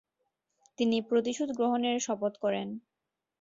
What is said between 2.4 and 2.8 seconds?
করেন।